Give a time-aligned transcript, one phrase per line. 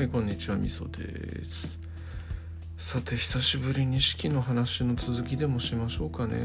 [0.00, 1.78] はいこんにちはみそです。
[2.78, 6.38] さて久しぶりに式の話の続きでもしましょうかね、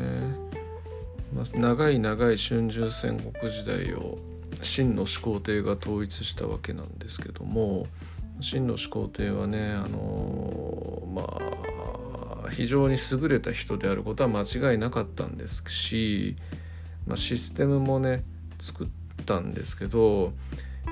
[1.34, 4.18] まあ、長い長い春秋戦国時代を
[4.62, 7.88] 秦の始皇帝が統一したわけなんですけども
[8.42, 11.40] 秦の始皇帝はねあのー、ま
[12.48, 16.36] あ非常に優れた人であることは間違いなかったんですし、
[17.08, 18.26] まあ、システムもね
[18.60, 18.88] 作っ
[19.26, 20.34] たんですけど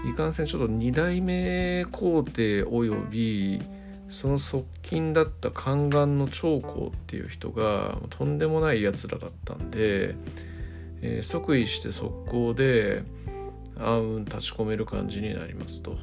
[0.06, 3.62] いかんせんちょっと2代目皇帝および
[4.10, 10.16] その側近だった宦官の長江っていう人がとんでもないやつらだったんで、
[11.02, 13.04] えー、即位して速攻で
[13.80, 15.98] あうん立ち込める感じになりますと。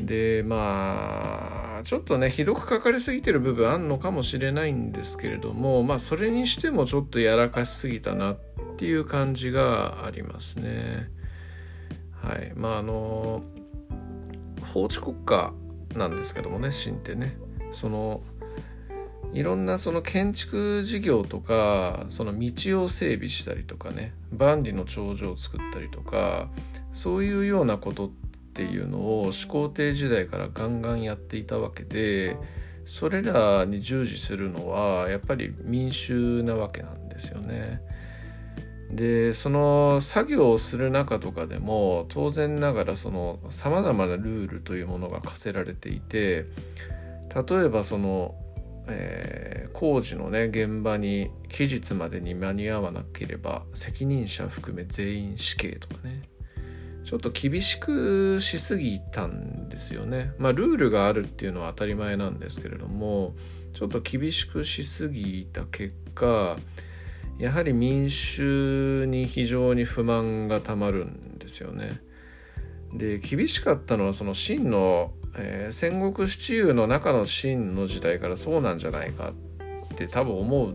[0.00, 8.38] でまあちょっとねひどくかかりすぎてる部分あんのかもしれないんですけれどもまあそれにしてもちょっとやらかしすぎたなっ
[8.76, 11.10] ていう感じがありますね。
[12.22, 13.42] はいまああの
[14.72, 15.52] 法治国家
[15.94, 17.36] なんですけどもね秦ってね
[17.72, 18.22] その
[19.32, 26.50] いろんなその建築事業とかその道を整備したりとかね万里の長城を作ったりとか
[26.92, 28.10] そういうようなことっ
[28.52, 32.36] ていうのを始皇帝時代からガンガンやっていたわけで
[32.84, 37.80] それらに従事するのはやっぱり民衆なわけなんですよね。
[38.92, 46.46] でその作業をする中とかでも当然ながらそのさまざまなルールというものが課せられていて
[47.34, 48.34] 例えばその、
[48.88, 56.22] えー、工事のね現場に期日までに間に合わなければ責任者含め全員死刑とかね
[57.04, 60.32] ちょっと厳しくしすぎたんですよね。
[60.38, 63.34] まあルールがあるっていうのは当たり前なんですけれども
[63.72, 66.58] ちょっと厳しくしすぎた結果
[67.40, 72.02] やはり民衆に非常に不満がたまるんですよね。
[72.92, 79.32] で厳しかったのはその秦の、えー、戦国七雄の中の秦の時代からそうなんじゃないか
[79.92, 80.74] って多分思う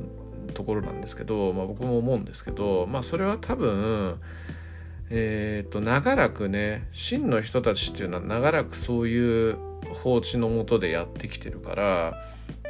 [0.54, 4.20] ところなんですけど、まあ、僕も思うんですけどまあそれは多分
[5.10, 9.58] えっ、と長らくね秦の人たちっていうのは長らくそういう
[10.02, 12.14] 法治のもとでやってきてるから、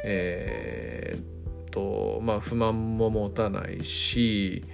[0.04, 1.35] えー、
[1.76, 4.64] と、まあ、不満も持たないし、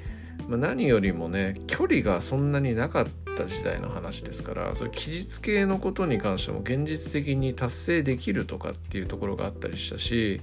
[0.49, 10.41] まあ、何よりもね距離がそんなになかった時代の話ですからそういう期日系のことに関しても現実的に達成できるとかっていうところがあったりしたし、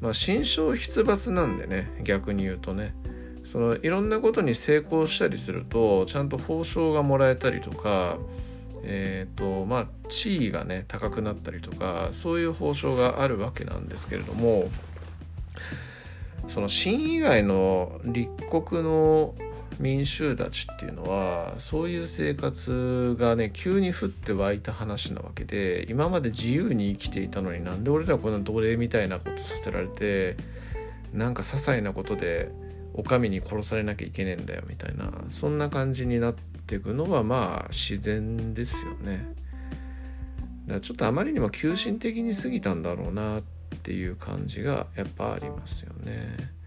[0.00, 2.94] まあ、心象出没なんでね逆に言うとね。
[3.44, 8.18] そのいろんなことに成功したりするとちゃんと報奨がもらえたりとか
[8.82, 14.70] えーとまあ、地位がね高くなったりとかそういう報奨があるわけなんですけれども
[16.48, 19.34] その秦以外の立国の
[19.78, 30.36] 民衆たちっていうのはそういう生活がね急に降って湧いた話なわけで今まで自由に生きていたのになんで俺らこんな奴隷みたいなことさせられて
[31.12, 32.50] なんか些細なことで
[32.94, 39.34] お上に殺されなきゃいけねえんだよみたいなそんな感じになっていくのはまあ自然ですよね。
[40.66, 46.58] だからちょっとあまりにも急進的に過ぎたんだろうなってっていう感じがやっぱありますよね。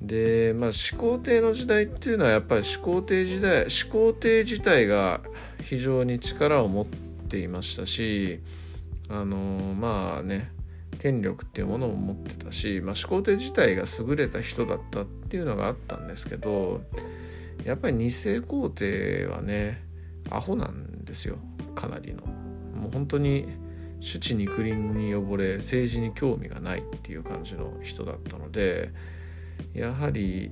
[0.00, 5.20] でまあ始皇帝の時代っていうのはやっぱり始皇帝時代始皇帝自体が
[5.62, 6.86] 非常に力を持っ
[7.28, 8.40] ていましたし
[9.08, 10.50] あのまあね
[10.98, 16.82] 権力っていうものも持ってたし、まあ、始皇帝自体が優れた人だったっていうのがあったんですけど
[17.64, 19.82] やっぱり二世皇帝はね
[20.30, 21.38] アホなんですよ
[21.74, 22.22] かなりの。
[22.26, 23.48] もう本当に
[24.02, 28.90] 主治肉林に溺れ政治に興味がないっていう感じの人だったので
[29.74, 30.50] やはり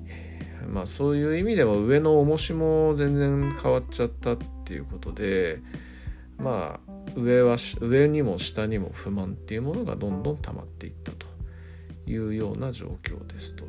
[0.68, 5.60] まあそういう意味でも上の重しも全然変わっちゃったっていうことで
[6.38, 11.26] まあ上は上にも下にも不満っていうものがどんどん溜まっていったと
[12.06, 13.64] いうような状況ですと。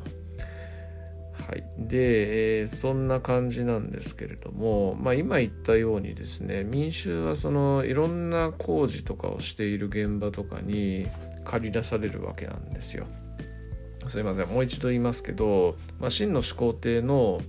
[1.32, 11.08] はい、で、えー、そんな感じなんですけれども、まあ、今言ったようにですね民衆はそのいろんな工事とかをしている現場とかに
[11.44, 13.06] 借り出されるわけなんですよ。
[14.08, 17.40] すいませんもう一度言いますけど、まあ、真の始皇帝の、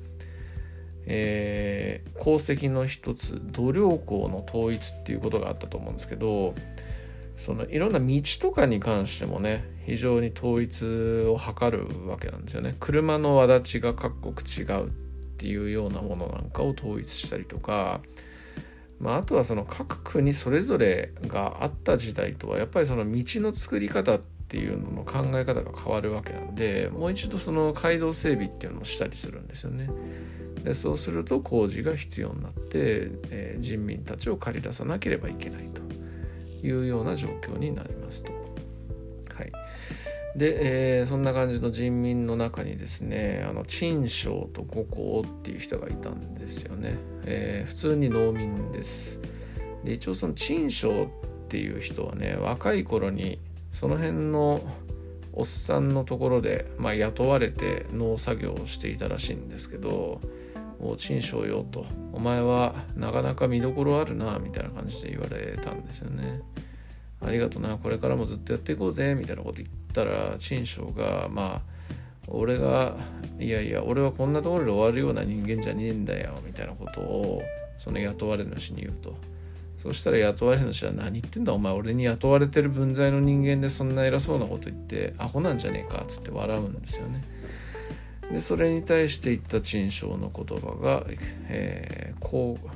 [1.07, 6.53] えー、功績の一つ度量衡の統一っていうことがあったと思うんですけど
[7.37, 12.75] そのいろんな道とかに関してもね非常に統一を図るわけなんですよね。
[12.79, 14.89] 車の輪立ちが各国違うっ
[15.37, 18.01] ていうようなものなんかを統一したりとか、
[18.99, 29.89] まあ、あとはその各国それぞれがあった時代とはやっぱりその道の作り方っていうのの考え方が変わるわけなんでもう一度その街道整備っていうのをしたりするんですよね。
[30.63, 35.81] でそうすると工事が必要になって、えー、人民たちを駆り出さなければいけないと
[36.65, 38.42] いうような状況になりますと。
[40.35, 49.19] で、えー、そんな感じの人民の中にですねあの陳章と五行っていう人がいたんですよね、えー、普通に農民です
[49.83, 51.07] で一応その陳章っ
[51.49, 53.39] ていう人はね若い頃に
[53.71, 54.61] その辺の
[55.33, 60.21] おっさんのところで、まあ、雇われて農作業をしていたらしいんですけど
[60.79, 66.41] 「お陳章よ」と「お前はなかなか見どころあるな」みたいな感じで言われたんですよね。
[67.25, 71.73] ありがとなこれからもずっとやっていこうぜみたいなこと言ったら陳章がまあ
[72.27, 72.97] 俺が
[73.39, 77.41] いやいや俺はこんなところで終わるような人間じゃねえんだよみたいなことを
[77.77, 79.15] その雇われ主に言うと。
[79.83, 87.21] そしたら雇われ主は何言ってんだお前俺に雇われてる分際の人間でそんな偉そうなこと言ってアホなんじゃねえかっつって笑うんですよね。
[88.31, 91.05] でそれに対して言った陳章の言葉が、
[91.49, 92.67] えー、こう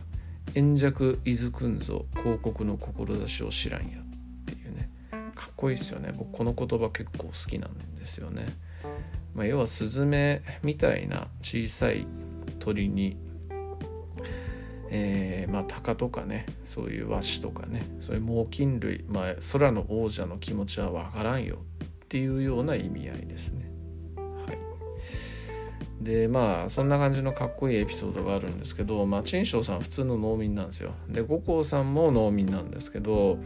[0.53, 3.99] 円弱いずくんぞ広告の志を知らんや
[5.37, 8.55] かっこいいですよね僕この言葉結構好きなんですよね、
[9.35, 12.07] まあ、要はスズメみたいな小さい
[12.59, 13.17] 鳥に
[14.89, 23.66] えー、まあ鷹とかねそういうワシとかねそういう猛禽類、まあ、空の王者の気持ちはわからんよっていうような意味合いですね。
[26.07, 30.93] でまあそんな感じのかっこいいエピソードがあるんですけどまあ陳章さん普通の農民なんですよ。
[31.09, 33.39] で五行さんも農民なんですけど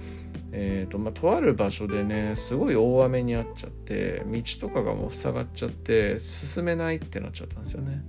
[0.51, 8.03] えーとまあ、とある場所でねすごい大雨にあっちゃって道とかがもう塞がっちゃって進めないってなっちゃったんですよね。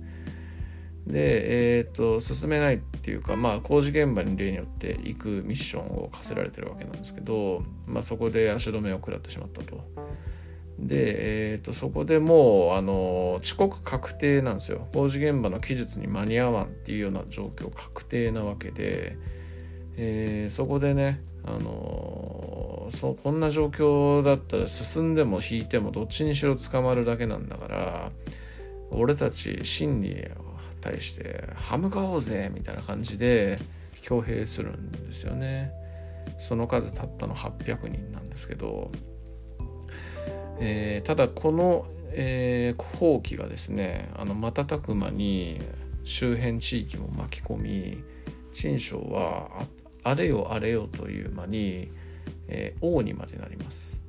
[1.07, 9.83] でえっ、ー、と進めないっていうかまあ工事現場に例によって行くミッションを課せられてるわけなんですけど、まあ、そこで足止めを食らってしまったと。
[10.87, 14.87] で、えーと、そこでもうあの遅刻確定なんですよ。
[14.93, 19.17] 工事現場の期日に間に合わんっていうような状況確定なわけで、
[19.97, 28.11] えー、そこでねあのそこんな状況だったら進んでも引いてもどっちにしろ捕まるだけなんだから
[28.91, 30.25] 俺たち真に
[30.81, 33.59] 対して歯向かおうぜみたいな感じで
[34.05, 35.71] 挙兵するんですよね。
[36.39, 38.91] その数たったの800人なんですけど
[40.59, 45.61] えー、ただこの、えー、放棄がですねあの瞬く間に
[46.03, 48.03] 周辺地域も巻き込み
[48.51, 49.65] 陳章は
[50.03, 51.91] あれよあれよという間に、
[52.47, 54.01] えー、王にまでなります。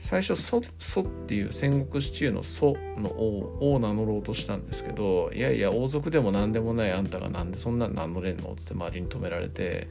[0.00, 8.54] 最初祖祖っていう戦国シチューの祖の王を名乗ろうとしたんですけどいやいや王族でも何でもないあんたがなんでそんな名乗れんの？
[8.56, 9.88] つって周りに止められて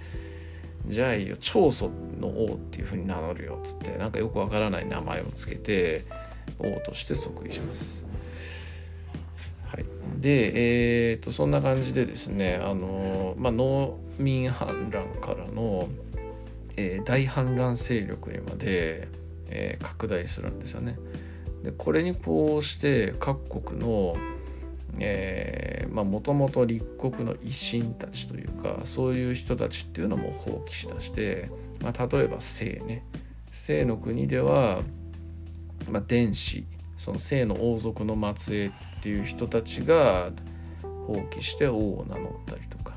[0.87, 6.05] じゃあいいよ長祖の王っていうふうに名乗るよっつってなんかよくわからない名前をつけて
[6.59, 8.05] 王として即位します。
[9.67, 9.85] はい、
[10.21, 15.89] で、えーと、そんな感じでですねあの、まあ、農民反乱からの、
[16.77, 19.09] えー、大反乱勢力にまで、
[19.47, 20.97] えー、拡大するんですよね。
[21.63, 24.15] でこれにこうして各国の
[25.93, 31.49] もともと立国の威信たちというかそういう人たちっていうのも放棄しだして、
[31.81, 33.03] まあ、例えば姓ね。
[33.51, 34.81] 姓の国では、
[35.89, 36.65] まあ、伝子
[36.97, 38.71] その姓の王族の末裔っ
[39.01, 40.31] ていう人たちが
[41.07, 42.93] 放棄して王を名乗ったりとか。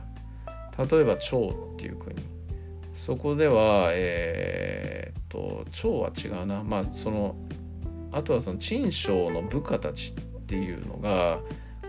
[0.79, 2.17] 例えば趙っていう国。
[2.95, 6.63] そこではえー、っと趙は違うな。
[6.63, 7.37] まあその
[8.13, 11.41] あとはその陳章の部下たちっていうのが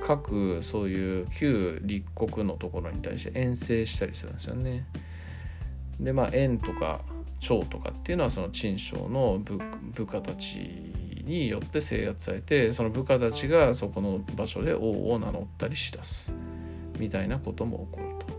[0.02, 4.86] 各そういう旧立国のところに対して遠征したりするんですよね。
[6.00, 7.02] でまあ円とか
[7.40, 9.40] 趙とかっていうのはその陳章の
[9.94, 10.58] 部下たち
[11.24, 16.34] によって制圧されてその部下たちがそこの場所で王を名乗ったりしだす
[17.00, 18.32] みたいなことも起こると。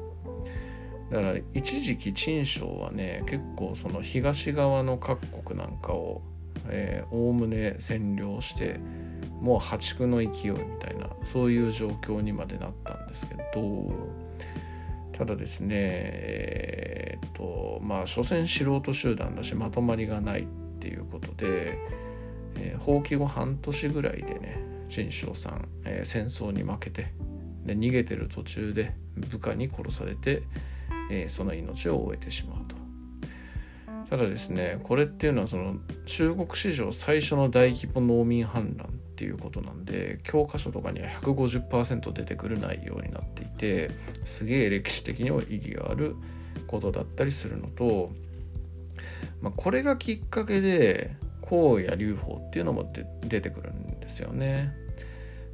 [1.16, 6.22] だから一時期陳章はね結構その東側の各国なんかを
[7.10, 8.80] おおむね占領して
[9.42, 13.90] もう破竹の勢いみたいなそういう状況にまでなったんですけど
[15.12, 20.46] ただですねえー、っとまあ所詮素人集団だしまとまりがないっ
[20.78, 21.76] ていうことで、
[22.56, 27.12] えー、放棄後半年ぐらいでね陳章さん、えー、戦争に負けて
[27.64, 30.44] で逃げてる途中で部下に殺されて、
[31.10, 32.61] えー、その命を終えてしまう。
[34.12, 43.90] ただですねこれっていうのはその中国史上最初の大規模農民反乱っていうことなんで教科書とかには150%出てくる内容になっていて
[44.26, 46.14] すげえ歴史的には意義がある
[46.66, 48.10] ことだったりするのと、
[49.40, 52.92] まあ、これがきっかけで荒野流法っていうのも
[53.22, 54.74] 出てくるんですよね。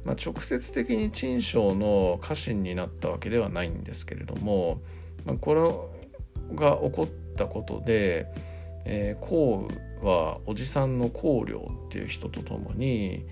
[0.03, 4.81] まあ、直接的に陳章の家臣になったわけではないんですけれども、
[5.23, 5.61] まあ、これ
[6.55, 8.27] が起こったことで
[8.91, 9.69] えー、項
[10.01, 13.23] 羽はおじさんの公領っていう人と共に、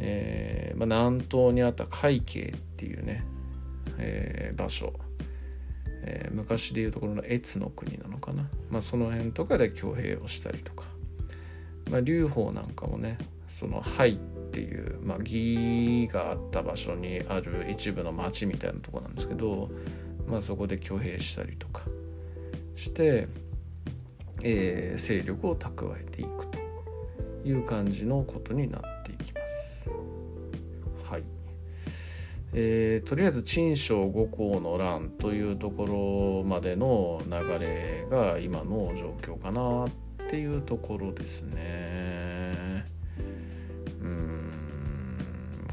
[0.00, 3.24] えーまあ、南東にあった海慶っていうね、
[3.98, 4.92] えー、場所、
[6.02, 10.82] えー、昔でいうところの越の国なのかな、まあ、その辺とかで挙兵をしたりとか、
[11.88, 14.18] まあ、劉邦なんかもねその廃っ
[14.50, 19.70] ていう、まあ、義があった場所にある一部の町みたいなとこなんですけど、
[20.26, 21.82] まあ、そこで挙兵したりとか
[22.74, 23.28] して、
[24.42, 26.58] えー、勢力を蓄えていくと
[27.48, 29.90] いう感じのことになっていきます。
[31.04, 31.22] はい
[32.52, 39.90] えー、とりあえず陳章五行の乱というところまでの流れが今の状況かなっ
[40.28, 42.86] ていうところですね。
[44.00, 44.50] うん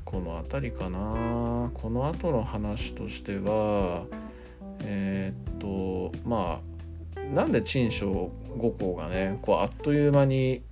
[0.04, 4.06] この辺りかなこの後の話としては
[4.82, 6.60] えー、っとま
[7.16, 10.64] あなんで陳章五行がねこうあっという間に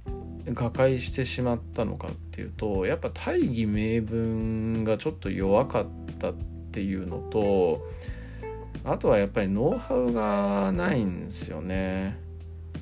[0.55, 5.87] 瓦解してしまったのかっていうとやっぱ大義名分がちょっと弱かっ
[6.19, 6.33] たっ
[6.71, 7.87] ていうのと
[8.83, 12.17] あとはやっぱりノウハウがないんですよね。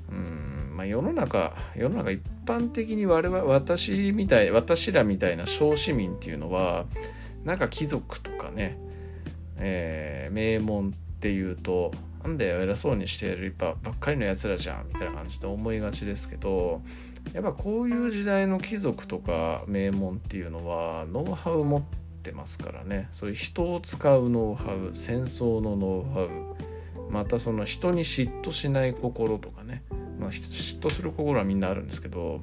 [0.10, 6.86] うんまあ、世の中世の中一般的に我々私みたい私らみたいな小市民っていうのは
[7.44, 8.77] なんか貴族とかね、
[9.58, 11.91] えー、名門っていうと
[12.24, 16.82] なんだよ偉そうにしてるばっかりのやつらじゃんみたいな感じで思いがちですけど
[17.34, 21.84] やっぱこういう時代の貴族とか名門っていうのはノウハウ持っ
[22.24, 23.08] てますからね。
[23.12, 26.30] そういう人を使うノウハウ戦争のノウハウ。
[27.10, 29.84] またその人に嫉妬しない心とかね、
[30.20, 32.42] まあ、嫉妬する心はみんなあるんですけど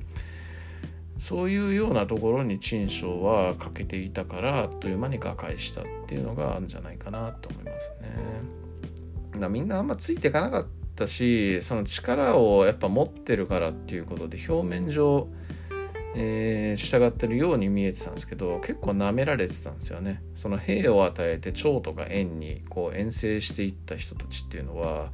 [1.19, 8.09] そういうようなところに陳章は欠けていたからあっという間に瓦解したっていうのがあるんじゃないかなと思いますね。
[9.49, 15.29] みんなあんまついていかなかったしその力をやっぱ持ってるからっていうことで表面上、
[16.15, 20.23] えー、従ってるように見えてたんですけど結構舐められてたんですよね。
[20.35, 25.13] その兵を与えて趙とか燕にこう遠征していった人たちっていうのは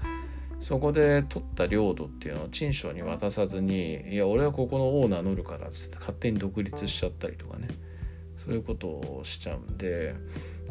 [0.61, 7.69] そこで取った領土っていうのを陳章に渡さずにいや俺はここの王名乗るからっつって勝手に独立しちゃったりとかね。
[8.45, 10.15] そういうことをしちゃうんで、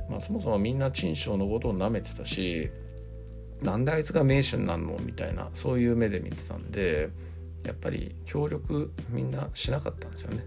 [0.09, 2.69] まあ、そもそもみんな陳章のことを舐めてたし
[3.61, 7.09] なんであいつが名手になるのみたいなそういう目で見てたんで
[7.63, 10.43] やっぱり協力みんなしなかったんですよね。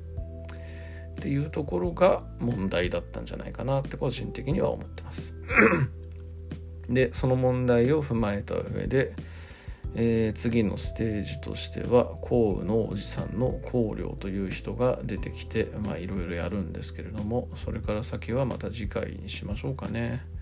[1.13, 5.35] っていうところが問題だったんじゃないかなって個人的には思ってます。
[6.91, 9.15] でその問題を踏まえた上で、
[9.95, 20.34] えー、次のステージとしては項羽のおじさんの光陵という人が出てきていろいろやるんですけれどもそれから先はまた次回にしましょうかね。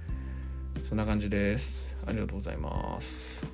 [0.89, 1.95] そんな感じです。
[2.07, 3.52] ありがとうございます。